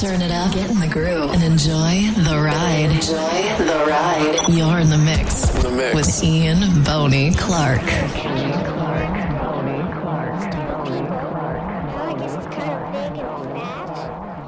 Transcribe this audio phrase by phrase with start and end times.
[0.00, 2.88] Turn it up, get in the groove, and enjoy the ride.
[2.92, 4.38] Enjoy the ride.
[4.48, 5.92] You're in the mix, the mix.
[5.92, 7.82] with Ian Boney Clark.
[7.82, 8.14] I
[12.16, 13.90] guess it's kind of big and fat.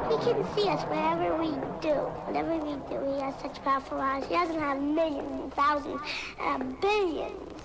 [0.09, 1.99] He can see us wherever we do.
[2.29, 4.25] Whatever we do, he has such powerful eyes.
[4.27, 6.01] He doesn't have millions and thousands,
[6.41, 7.63] uh, billions.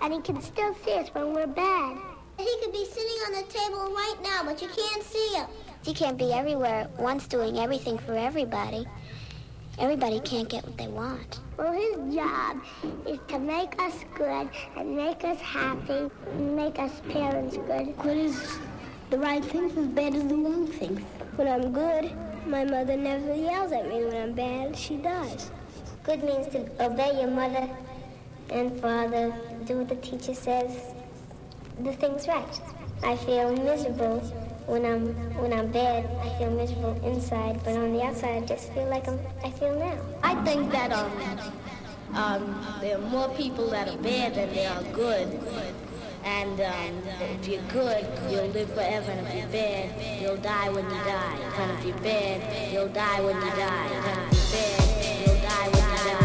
[0.00, 1.98] And he can still see us when we're bad.
[2.38, 5.46] He could be sitting on the table right now, but you can't see him.
[5.84, 8.86] He can't be everywhere at once doing everything for everybody.
[9.78, 11.40] Everybody can't get what they want.
[11.58, 12.62] Well, his job
[13.06, 17.94] is to make us good and make us happy and make us parents good.
[17.98, 18.58] Good is
[19.10, 21.02] the right things as bad as the wrong things.
[21.36, 22.12] When I'm good,
[22.46, 24.04] my mother never yells at me.
[24.04, 25.50] When I'm bad, she does.
[26.02, 27.68] Good means to obey your mother
[28.50, 30.94] and father, do what the teacher says,
[31.80, 32.60] the thing's right.
[33.02, 34.22] I feel miserable
[34.66, 36.06] when I'm when I'm bad.
[36.22, 39.18] I feel miserable inside, but on the outside, I just feel like I'm.
[39.42, 39.98] I feel now.
[40.22, 41.12] I think that um,
[42.14, 45.28] um, there are more people that are bad than there are good.
[46.24, 49.10] And um, if you're good, you'll live forever.
[49.10, 51.38] And if you're bad, you'll die when you die.
[51.58, 53.88] And if you're bad, you'll die when you die.
[53.92, 56.23] And if you're bad, you'll die when you die.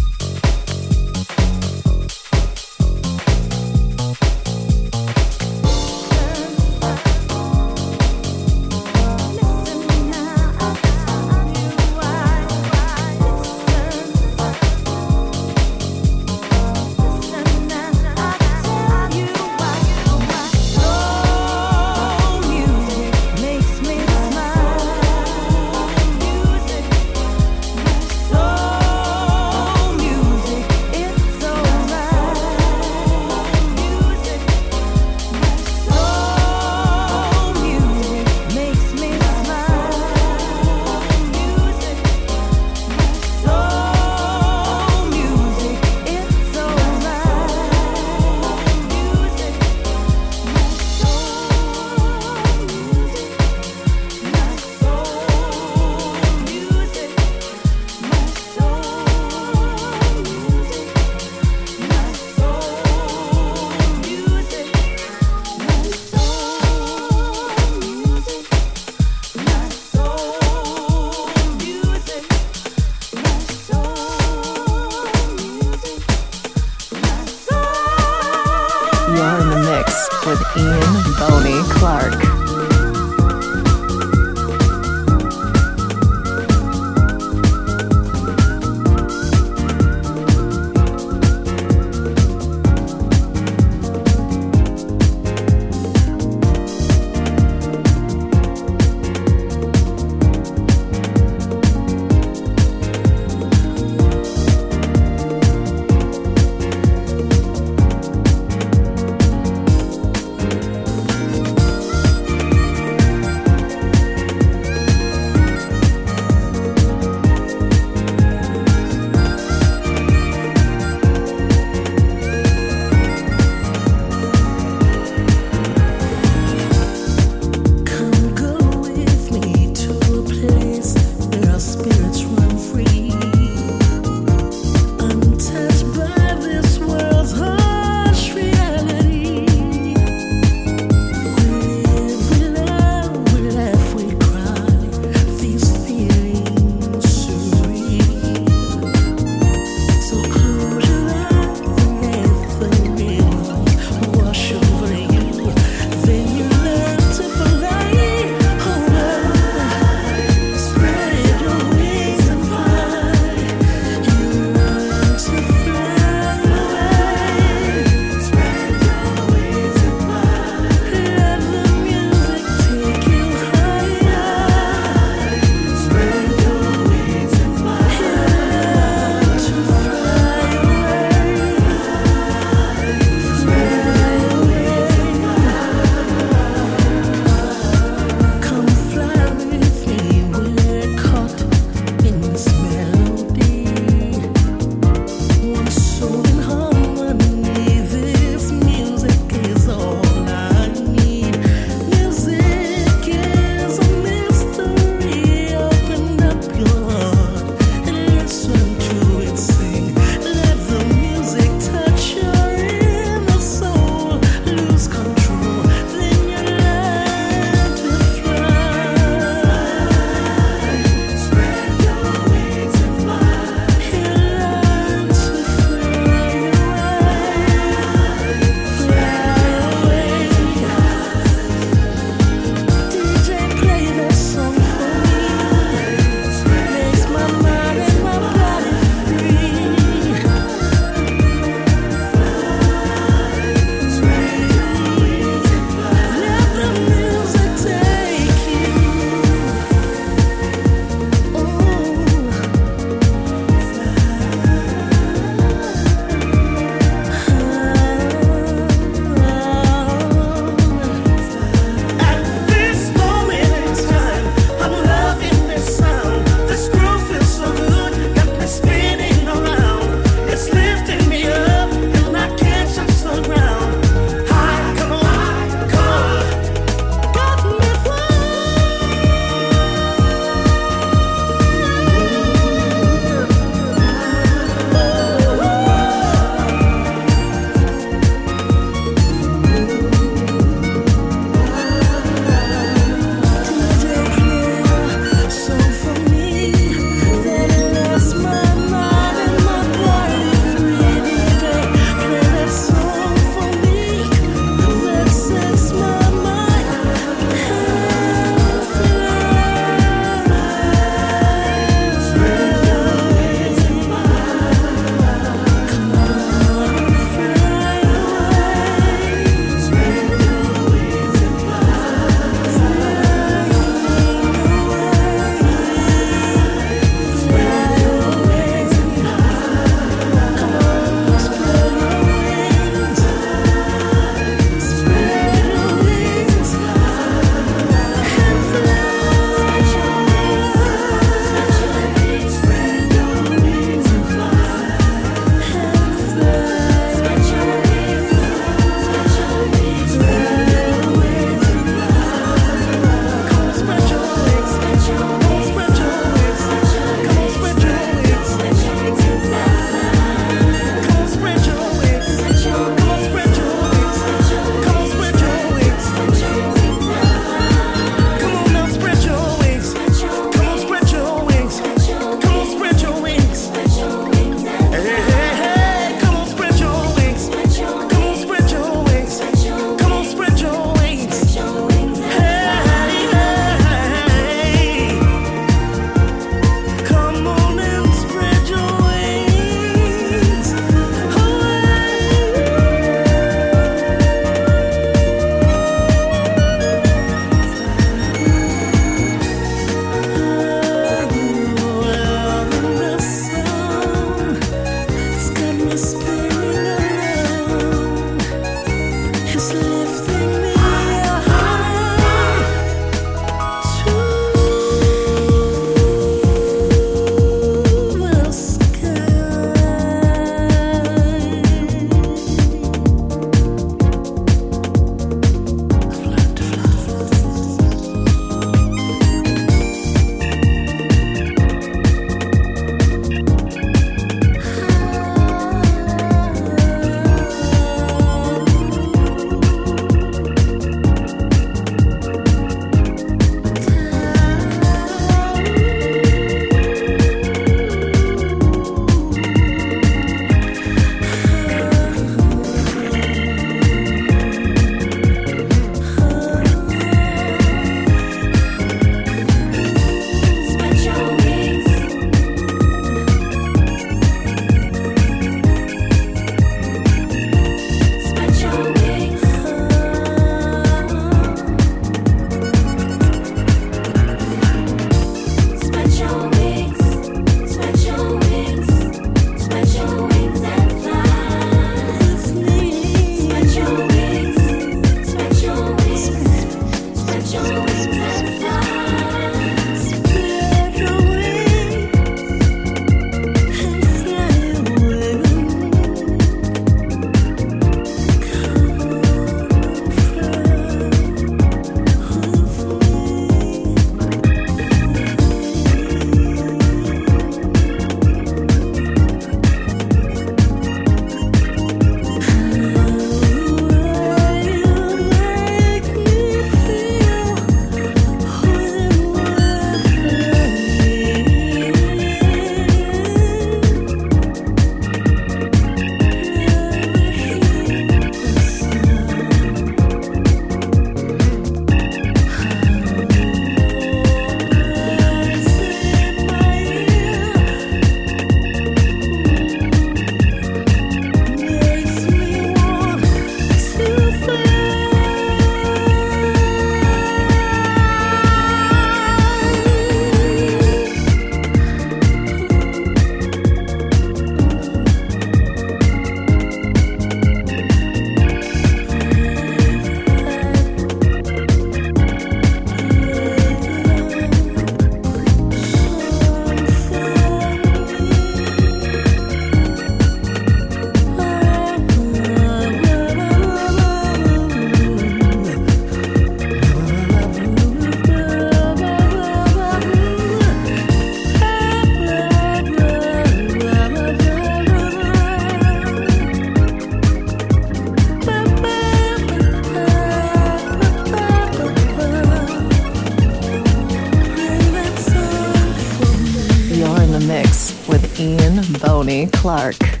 [599.29, 600.00] Clark.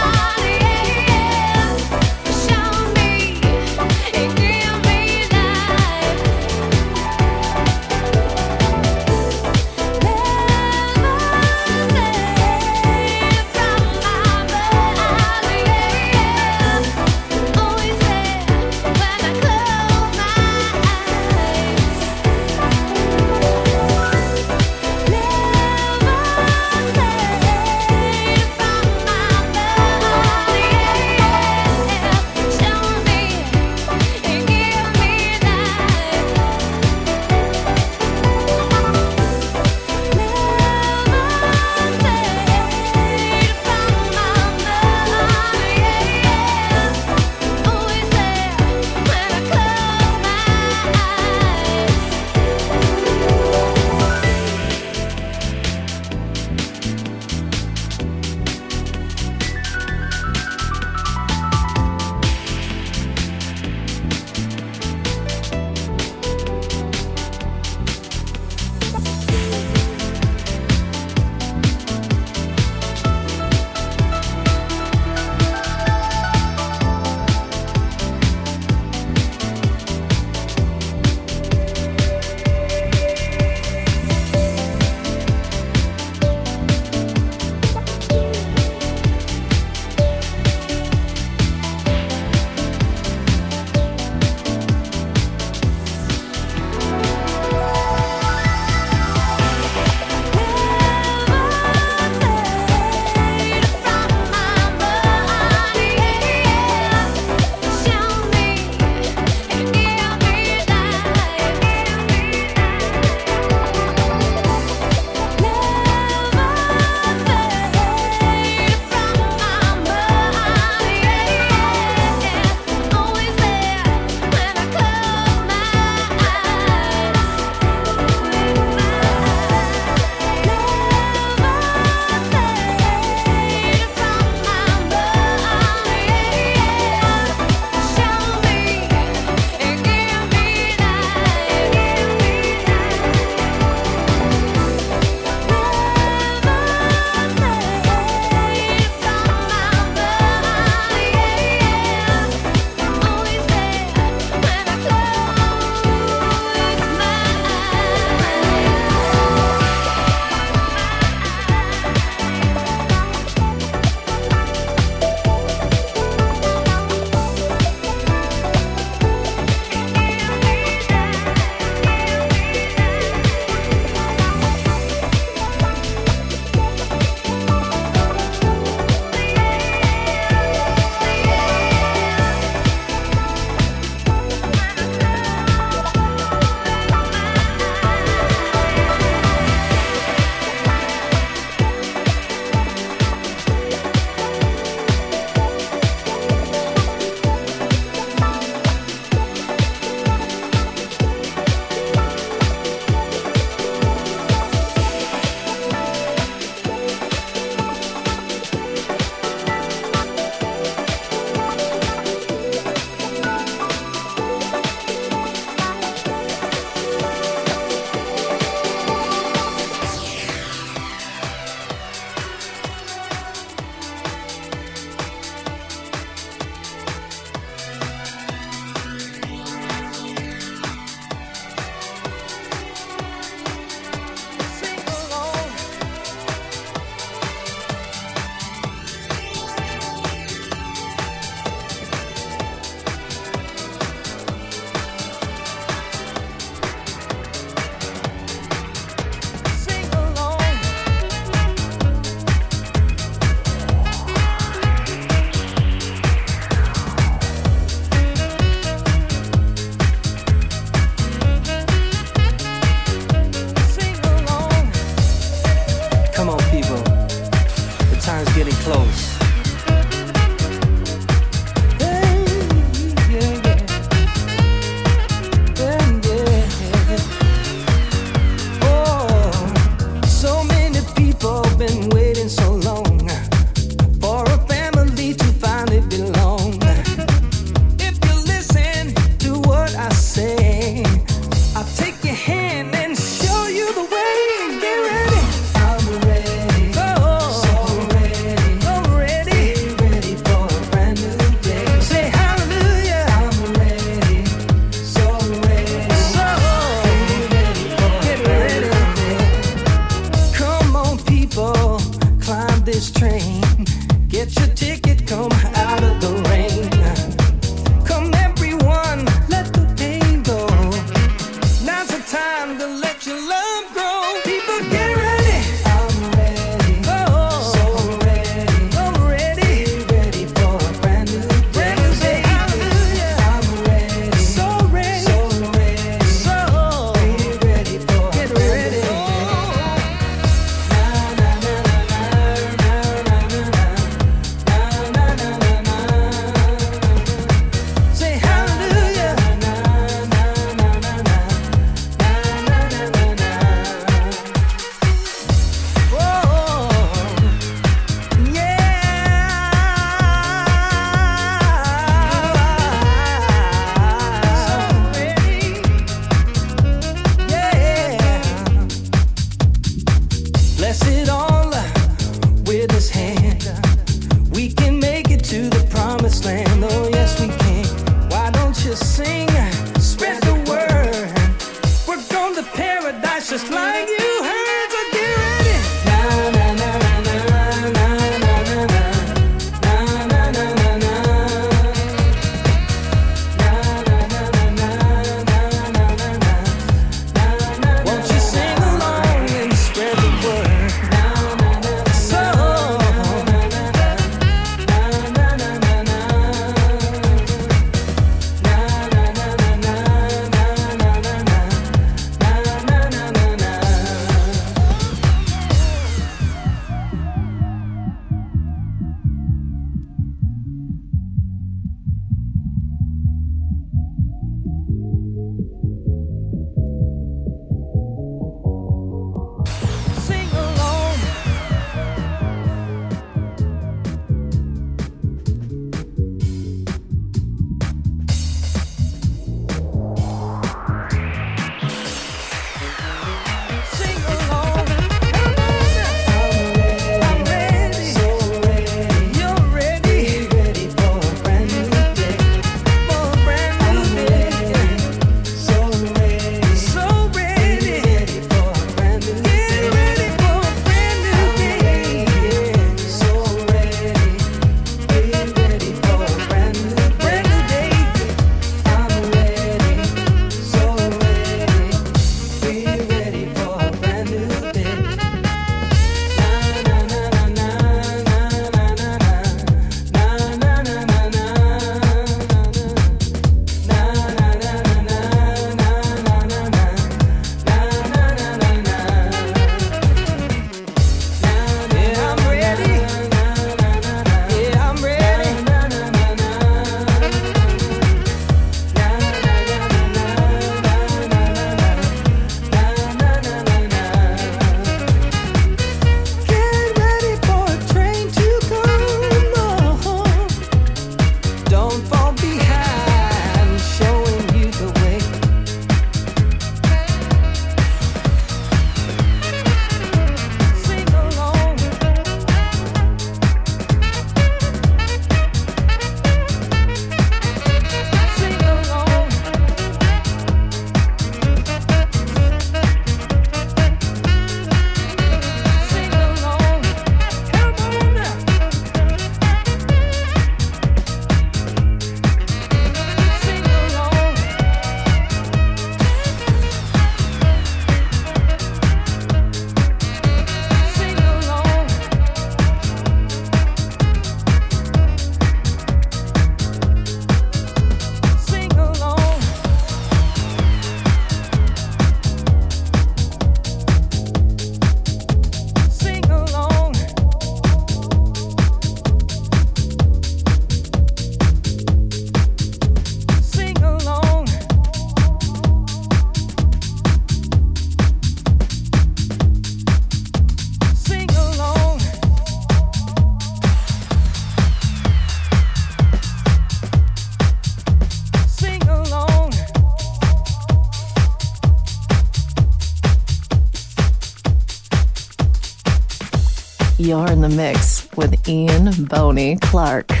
[597.21, 600.00] The mix with Ian Boney Clark.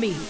[0.00, 0.29] Me.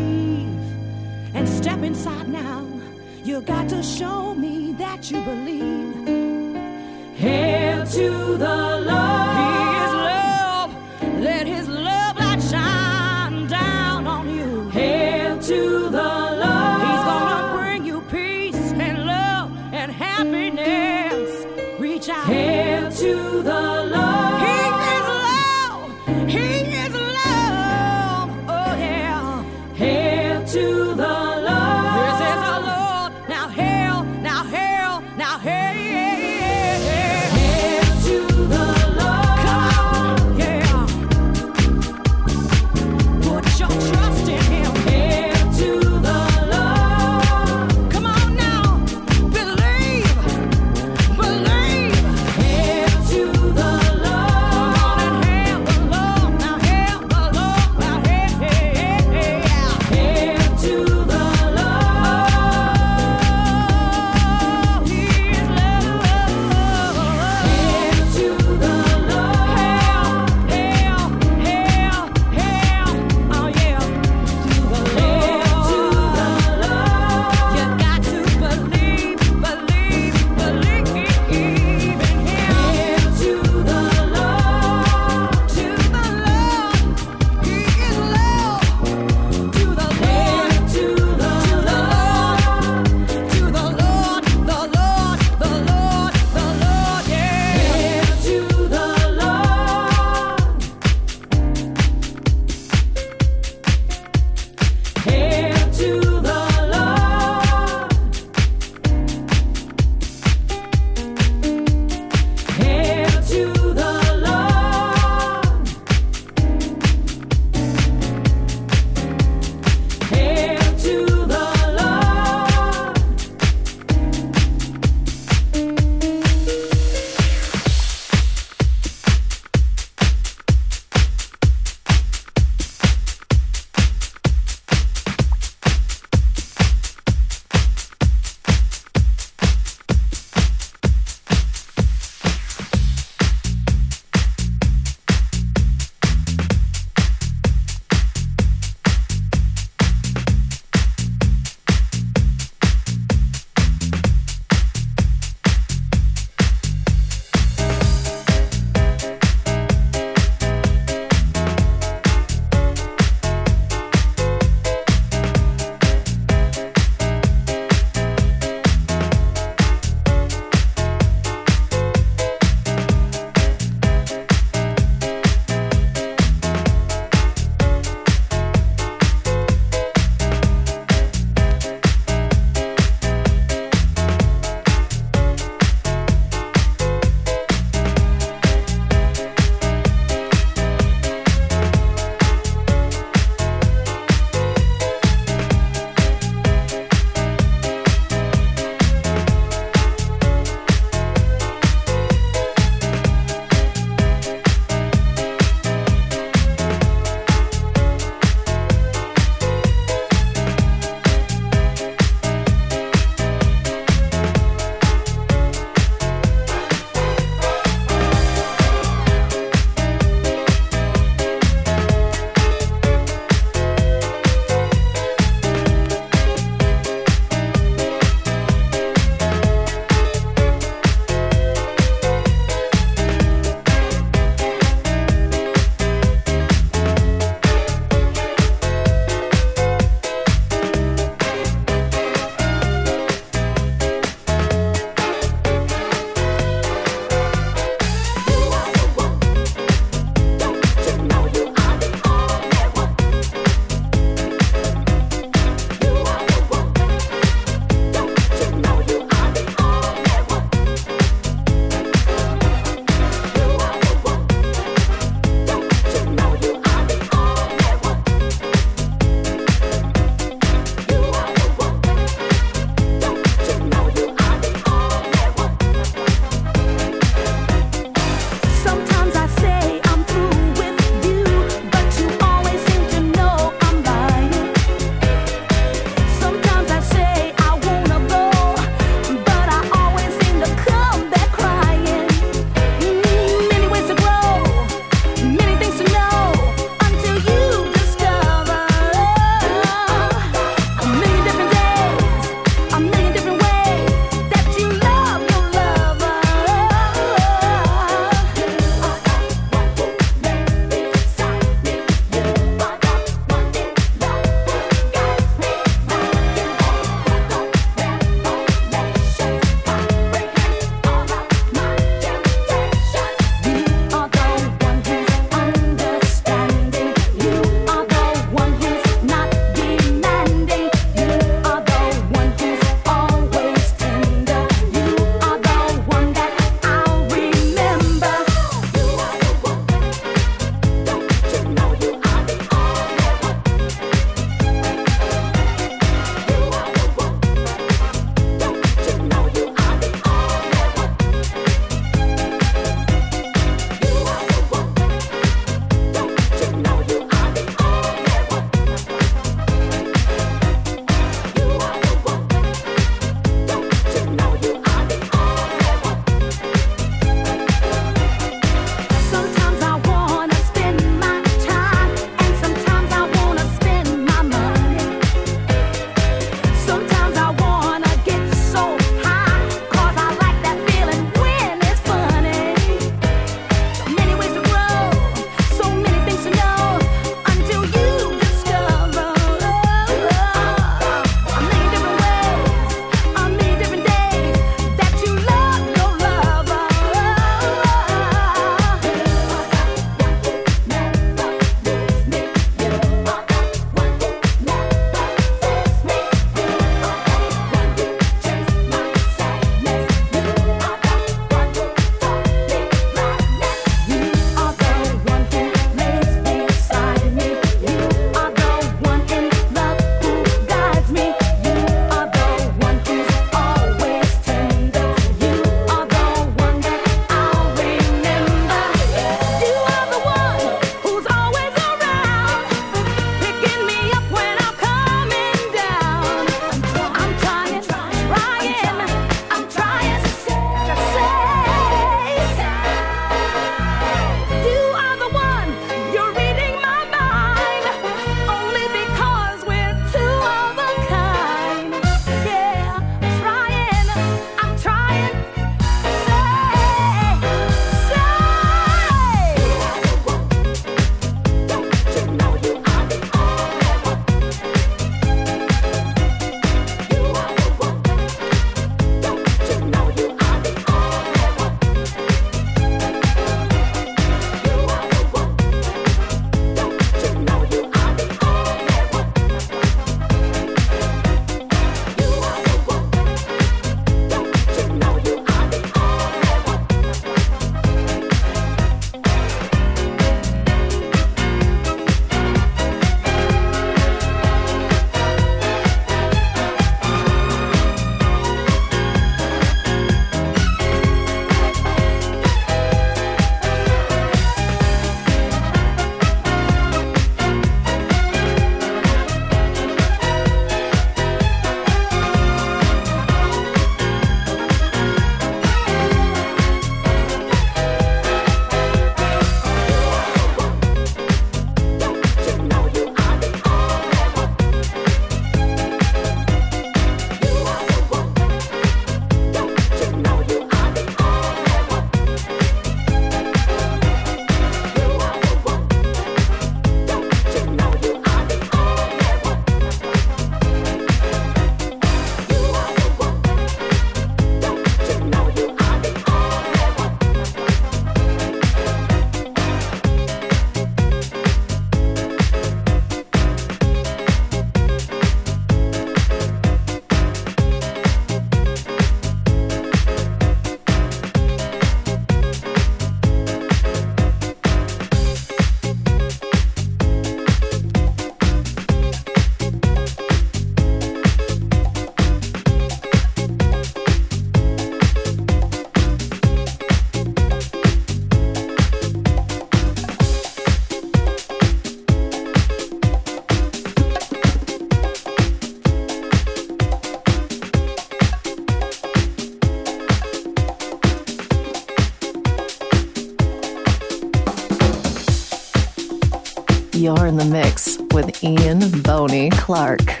[596.81, 600.00] You're in the mix with Ian Boney Clark.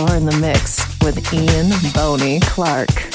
[0.00, 3.09] You're in the mix with Ian Boney Clark.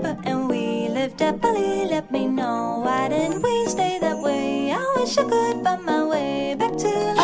[0.00, 1.86] remember and we lived happily.
[1.86, 4.72] Let me know why didn't we stay that way?
[4.72, 7.19] I wish I could find my way back to life.